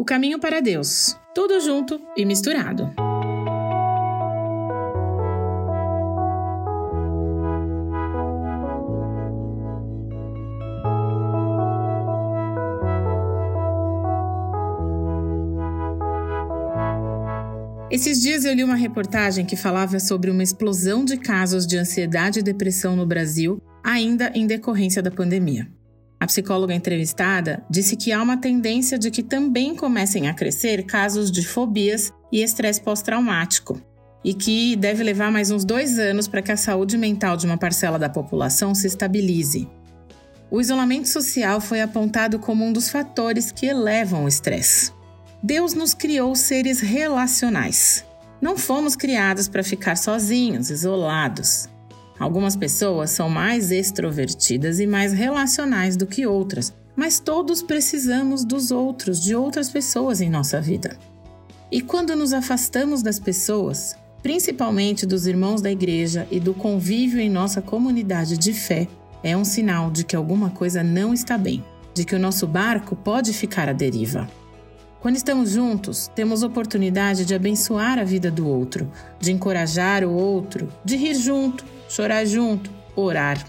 O 0.00 0.04
caminho 0.04 0.38
para 0.38 0.60
Deus. 0.60 1.14
Tudo 1.34 1.60
junto 1.60 2.00
e 2.16 2.24
misturado. 2.24 2.90
Esses 17.90 18.22
dias 18.22 18.46
eu 18.46 18.54
li 18.54 18.64
uma 18.64 18.74
reportagem 18.74 19.44
que 19.44 19.54
falava 19.54 20.00
sobre 20.00 20.30
uma 20.30 20.42
explosão 20.42 21.04
de 21.04 21.18
casos 21.18 21.66
de 21.66 21.76
ansiedade 21.76 22.38
e 22.38 22.42
depressão 22.42 22.96
no 22.96 23.04
Brasil, 23.04 23.60
ainda 23.84 24.32
em 24.34 24.46
decorrência 24.46 25.02
da 25.02 25.10
pandemia. 25.10 25.68
A 26.20 26.26
psicóloga 26.26 26.74
entrevistada 26.74 27.64
disse 27.70 27.96
que 27.96 28.12
há 28.12 28.22
uma 28.22 28.36
tendência 28.36 28.98
de 28.98 29.10
que 29.10 29.22
também 29.22 29.74
comecem 29.74 30.28
a 30.28 30.34
crescer 30.34 30.84
casos 30.84 31.30
de 31.32 31.46
fobias 31.46 32.12
e 32.30 32.42
estresse 32.42 32.82
pós-traumático, 32.82 33.80
e 34.22 34.34
que 34.34 34.76
deve 34.76 35.02
levar 35.02 35.32
mais 35.32 35.50
uns 35.50 35.64
dois 35.64 35.98
anos 35.98 36.28
para 36.28 36.42
que 36.42 36.52
a 36.52 36.58
saúde 36.58 36.98
mental 36.98 37.38
de 37.38 37.46
uma 37.46 37.56
parcela 37.56 37.98
da 37.98 38.10
população 38.10 38.74
se 38.74 38.86
estabilize. 38.86 39.66
O 40.50 40.60
isolamento 40.60 41.08
social 41.08 41.58
foi 41.58 41.80
apontado 41.80 42.38
como 42.38 42.66
um 42.66 42.72
dos 42.72 42.90
fatores 42.90 43.50
que 43.50 43.64
elevam 43.64 44.24
o 44.24 44.28
estresse. 44.28 44.92
Deus 45.42 45.72
nos 45.72 45.94
criou 45.94 46.36
seres 46.36 46.80
relacionais. 46.80 48.04
Não 48.42 48.58
fomos 48.58 48.94
criados 48.94 49.48
para 49.48 49.62
ficar 49.62 49.96
sozinhos, 49.96 50.70
isolados. 50.70 51.66
Algumas 52.20 52.54
pessoas 52.54 53.08
são 53.08 53.30
mais 53.30 53.72
extrovertidas 53.72 54.78
e 54.78 54.86
mais 54.86 55.14
relacionais 55.14 55.96
do 55.96 56.06
que 56.06 56.26
outras, 56.26 56.70
mas 56.94 57.18
todos 57.18 57.62
precisamos 57.62 58.44
dos 58.44 58.70
outros, 58.70 59.22
de 59.22 59.34
outras 59.34 59.70
pessoas 59.70 60.20
em 60.20 60.28
nossa 60.28 60.60
vida. 60.60 60.98
E 61.72 61.80
quando 61.80 62.14
nos 62.14 62.34
afastamos 62.34 63.02
das 63.02 63.18
pessoas, 63.18 63.96
principalmente 64.22 65.06
dos 65.06 65.26
irmãos 65.26 65.62
da 65.62 65.72
igreja 65.72 66.28
e 66.30 66.38
do 66.38 66.52
convívio 66.52 67.20
em 67.20 67.30
nossa 67.30 67.62
comunidade 67.62 68.36
de 68.36 68.52
fé, 68.52 68.86
é 69.22 69.34
um 69.34 69.44
sinal 69.44 69.90
de 69.90 70.04
que 70.04 70.14
alguma 70.14 70.50
coisa 70.50 70.82
não 70.82 71.14
está 71.14 71.38
bem, 71.38 71.64
de 71.94 72.04
que 72.04 72.14
o 72.14 72.18
nosso 72.18 72.46
barco 72.46 72.94
pode 72.94 73.32
ficar 73.32 73.66
à 73.66 73.72
deriva. 73.72 74.28
Quando 75.00 75.16
estamos 75.16 75.52
juntos, 75.52 76.10
temos 76.14 76.42
oportunidade 76.42 77.24
de 77.24 77.34
abençoar 77.34 77.98
a 77.98 78.04
vida 78.04 78.30
do 78.30 78.46
outro, 78.46 78.92
de 79.18 79.32
encorajar 79.32 80.04
o 80.04 80.12
outro, 80.12 80.68
de 80.84 80.96
rir 80.96 81.14
junto, 81.14 81.64
chorar 81.90 82.24
junto, 82.24 82.70
orar. 82.94 83.44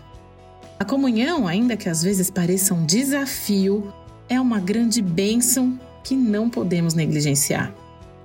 A 0.79 0.83
comunhão, 0.83 1.47
ainda 1.47 1.77
que 1.77 1.87
às 1.87 2.01
vezes 2.01 2.31
pareça 2.31 2.73
um 2.73 2.85
desafio, 2.85 3.93
é 4.27 4.41
uma 4.41 4.59
grande 4.59 4.99
bênção 4.99 5.79
que 6.03 6.15
não 6.15 6.49
podemos 6.49 6.95
negligenciar. 6.95 7.73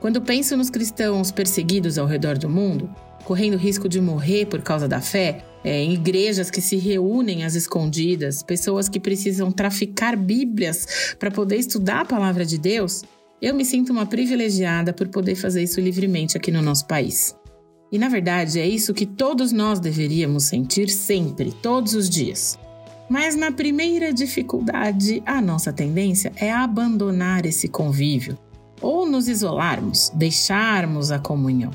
Quando 0.01 0.23
penso 0.23 0.57
nos 0.57 0.71
cristãos 0.71 1.31
perseguidos 1.31 1.99
ao 1.99 2.07
redor 2.07 2.39
do 2.39 2.49
mundo, 2.49 2.89
correndo 3.25 3.59
risco 3.59 3.89
de 3.89 4.01
morrer 4.01 4.47
por 4.47 4.63
causa 4.63 4.89
da 4.89 5.03
fé, 5.03 5.45
é, 5.63 5.83
em 5.83 5.93
igrejas 5.93 6.51
que 6.51 6.63
se 6.63 6.77
reúnem 6.77 7.45
às 7.45 7.55
escondidas, 7.55 8.43
pessoas 8.43 8.89
que 8.89 9.01
precisam 9.01 9.53
traficar 9.53 10.17
Bíblias 10.17 11.15
para 11.19 11.31
poder 11.31 11.57
estudar 11.57 12.01
a 12.01 12.05
palavra 12.07 12.47
de 12.47 12.57
Deus, 12.57 13.03
eu 13.43 13.55
me 13.55 13.65
sinto 13.65 13.93
uma 13.93 14.07
privilegiada 14.07 14.95
por 14.95 15.09
poder 15.09 15.35
fazer 15.35 15.63
isso 15.63 15.79
livremente 15.79 16.39
aqui 16.39 16.51
no 16.51 16.63
nosso 16.63 16.87
país. 16.87 17.37
E 17.91 17.99
na 17.99 18.09
verdade 18.09 18.59
é 18.59 18.67
isso 18.67 18.95
que 18.95 19.07
todos 19.07 19.53
nós 19.53 19.79
deveríamos 19.79 20.45
sentir 20.45 20.89
sempre, 20.89 21.53
todos 21.53 21.95
os 21.95 22.11
dias. 22.11 22.59
Mas 23.09 23.37
na 23.37 23.53
primeira 23.53 24.13
dificuldade, 24.13 25.23
a 25.25 25.41
nossa 25.41 25.73
tendência 25.73 26.33
é 26.37 26.53
abandonar 26.53 27.47
esse 27.47 27.69
convívio, 27.69 28.37
ou 28.81 29.07
nos 29.07 29.29
isolarmos, 29.29 30.11
deixarmos 30.15 31.13
a 31.13 31.19
comunhão. 31.19 31.71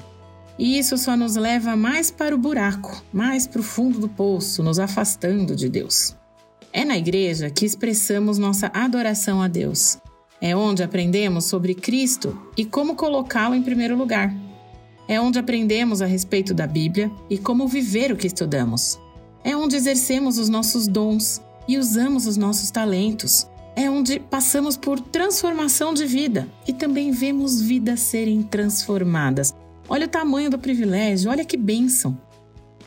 E 0.60 0.78
isso 0.78 0.98
só 0.98 1.16
nos 1.16 1.36
leva 1.36 1.76
mais 1.76 2.12
para 2.12 2.36
o 2.36 2.38
buraco, 2.38 3.02
mais 3.14 3.48
para 3.48 3.62
o 3.62 3.64
fundo 3.64 4.00
do 4.00 4.10
poço, 4.10 4.62
nos 4.62 4.78
afastando 4.78 5.56
de 5.56 5.70
Deus. 5.70 6.16
É 6.74 6.84
na 6.84 6.98
igreja 6.98 7.50
que 7.50 7.66
expressamos 7.66 8.38
nossa 8.38 8.70
adoração 8.74 9.42
a 9.42 9.48
Deus, 9.48 9.98
é 10.42 10.56
onde 10.56 10.84
aprendemos 10.84 11.46
sobre 11.46 11.74
Cristo 11.74 12.38
e 12.58 12.66
como 12.66 12.96
colocá-lo 12.96 13.56
em 13.56 13.62
primeiro 13.62 13.96
lugar. 13.96 14.34
É 15.08 15.20
onde 15.20 15.40
aprendemos 15.40 16.02
a 16.02 16.06
respeito 16.06 16.54
da 16.54 16.66
Bíblia 16.66 17.12
e 17.30 17.38
como 17.38 17.68
viver 17.68 18.12
o 18.12 18.16
que 18.16 18.28
estudamos. 18.28 19.00
É 19.44 19.56
onde 19.56 19.76
exercemos 19.76 20.38
os 20.38 20.50
nossos 20.50 20.88
dons 20.88 21.42
e 21.68 21.78
usamos 21.78 22.28
os 22.28 22.38
nossos 22.38 22.72
talentos. 22.72 23.48
É 23.76 23.90
onde 23.90 24.20
passamos 24.20 24.76
por 24.78 25.00
transformação 25.00 25.94
de 25.94 26.06
vida 26.06 26.48
e 26.68 26.74
também 26.74 27.12
vemos 27.12 27.62
vidas 27.62 28.00
serem 28.02 28.44
transformadas. 28.44 29.54
Olha 29.88 30.06
o 30.06 30.10
tamanho 30.10 30.50
do 30.50 30.60
privilégio, 30.60 31.32
olha 31.32 31.46
que 31.46 31.58
bênção. 31.58 32.18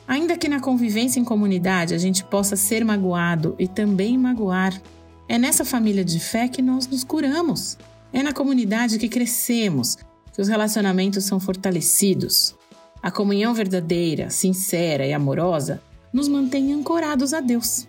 Ainda 0.06 0.36
que 0.36 0.48
na 0.48 0.60
convivência 0.60 1.18
em 1.18 1.24
comunidade 1.24 1.94
a 1.94 1.98
gente 1.98 2.22
possa 2.24 2.56
ser 2.56 2.84
magoado 2.84 3.54
e 3.58 3.66
também 3.66 4.18
magoar, 4.18 4.78
é 5.26 5.38
nessa 5.38 5.64
família 5.64 6.04
de 6.04 6.20
fé 6.20 6.46
que 6.46 6.60
nós 6.60 6.86
nos 6.86 7.02
curamos. 7.02 7.78
É 8.12 8.22
na 8.22 8.32
comunidade 8.32 8.98
que 8.98 9.08
crescemos, 9.08 9.96
que 10.34 10.42
os 10.42 10.48
relacionamentos 10.48 11.24
são 11.24 11.38
fortalecidos. 11.38 12.54
A 13.00 13.10
comunhão 13.10 13.54
verdadeira, 13.54 14.30
sincera 14.30 15.06
e 15.06 15.12
amorosa 15.12 15.80
nos 16.12 16.28
mantém 16.28 16.72
ancorados 16.72 17.32
a 17.32 17.40
Deus. 17.40 17.86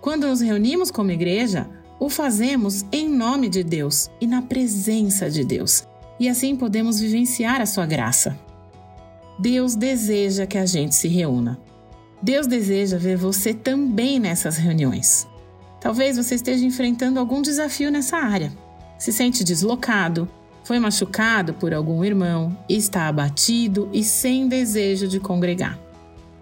Quando 0.00 0.26
nos 0.26 0.40
reunimos 0.40 0.90
como 0.90 1.10
igreja, 1.10 1.68
o 2.00 2.08
fazemos 2.08 2.84
em 2.90 3.08
nome 3.08 3.48
de 3.48 3.62
Deus 3.62 4.10
e 4.20 4.26
na 4.26 4.42
presença 4.42 5.30
de 5.30 5.44
Deus, 5.44 5.86
e 6.18 6.28
assim 6.28 6.56
podemos 6.56 7.00
vivenciar 7.00 7.60
a 7.60 7.66
sua 7.66 7.86
graça. 7.86 8.38
Deus 9.38 9.74
deseja 9.74 10.46
que 10.46 10.58
a 10.58 10.66
gente 10.66 10.94
se 10.94 11.08
reúna. 11.08 11.58
Deus 12.22 12.46
deseja 12.46 12.96
ver 12.96 13.16
você 13.16 13.52
também 13.52 14.18
nessas 14.18 14.56
reuniões. 14.56 15.26
Talvez 15.80 16.16
você 16.16 16.36
esteja 16.36 16.64
enfrentando 16.64 17.20
algum 17.20 17.42
desafio 17.42 17.90
nessa 17.90 18.16
área. 18.16 18.52
Se 18.98 19.12
sente 19.12 19.44
deslocado, 19.44 20.28
foi 20.64 20.78
machucado 20.78 21.54
por 21.54 21.72
algum 21.72 22.02
irmão, 22.04 22.56
está 22.68 23.06
abatido 23.06 23.88
e 23.92 24.02
sem 24.02 24.48
desejo 24.48 25.06
de 25.06 25.20
congregar. 25.20 25.78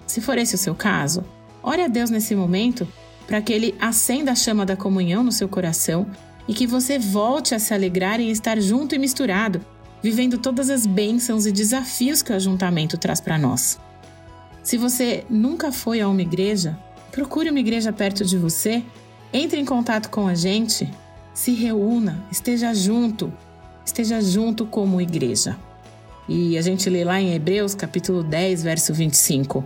Se 0.06 0.20
for 0.20 0.38
esse 0.38 0.54
o 0.54 0.58
seu 0.58 0.74
caso, 0.74 1.24
ore 1.62 1.82
a 1.82 1.88
Deus 1.88 2.08
nesse 2.08 2.34
momento 2.34 2.86
para 3.26 3.42
que 3.42 3.52
Ele 3.52 3.74
acenda 3.80 4.32
a 4.32 4.34
chama 4.36 4.64
da 4.64 4.76
comunhão 4.76 5.22
no 5.22 5.32
seu 5.32 5.48
coração 5.48 6.06
e 6.46 6.54
que 6.54 6.66
você 6.66 6.98
volte 6.98 7.54
a 7.54 7.58
se 7.58 7.74
alegrar 7.74 8.20
em 8.20 8.30
estar 8.30 8.60
junto 8.60 8.94
e 8.94 8.98
misturado, 8.98 9.64
vivendo 10.02 10.38
todas 10.38 10.70
as 10.70 10.86
bênçãos 10.86 11.46
e 11.46 11.52
desafios 11.52 12.22
que 12.22 12.32
o 12.32 12.36
ajuntamento 12.36 12.96
traz 12.96 13.20
para 13.20 13.38
nós. 13.38 13.78
Se 14.62 14.76
você 14.76 15.24
nunca 15.28 15.72
foi 15.72 16.00
a 16.00 16.08
uma 16.08 16.22
igreja, 16.22 16.78
procure 17.10 17.50
uma 17.50 17.60
igreja 17.60 17.92
perto 17.92 18.24
de 18.24 18.38
você 18.38 18.82
entre 19.32 19.58
em 19.58 19.64
contato 19.64 20.10
com 20.10 20.28
a 20.28 20.34
gente, 20.34 20.88
se 21.32 21.52
reúna, 21.52 22.22
esteja 22.30 22.74
junto, 22.74 23.32
esteja 23.84 24.20
junto 24.20 24.66
como 24.66 25.00
igreja. 25.00 25.56
E 26.28 26.56
a 26.56 26.62
gente 26.62 26.88
lê 26.88 27.04
lá 27.04 27.20
em 27.20 27.34
Hebreus 27.34 27.74
capítulo 27.74 28.22
10, 28.22 28.62
verso 28.62 28.94
25: 28.94 29.64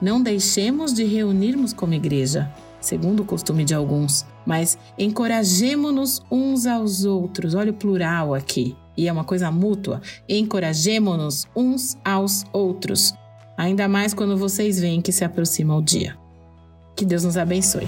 Não 0.00 0.22
deixemos 0.22 0.92
de 0.92 1.04
reunirmos 1.04 1.72
como 1.72 1.94
igreja, 1.94 2.50
segundo 2.80 3.20
o 3.20 3.26
costume 3.26 3.64
de 3.64 3.74
alguns, 3.74 4.24
mas 4.46 4.78
encorajemo-nos 4.98 6.22
uns 6.30 6.66
aos 6.66 7.04
outros. 7.04 7.54
Olha 7.54 7.72
o 7.72 7.74
plural 7.74 8.34
aqui. 8.34 8.76
E 8.96 9.08
é 9.08 9.12
uma 9.12 9.24
coisa 9.24 9.50
mútua. 9.50 10.00
Encorajemo-nos 10.28 11.46
uns 11.54 11.98
aos 12.02 12.44
outros. 12.52 13.12
Ainda 13.56 13.88
mais 13.88 14.14
quando 14.14 14.36
vocês 14.36 14.80
veem 14.80 15.02
que 15.02 15.12
se 15.12 15.24
aproxima 15.24 15.76
o 15.76 15.82
dia. 15.82 16.16
Que 16.94 17.04
Deus 17.04 17.24
nos 17.24 17.36
abençoe. 17.36 17.86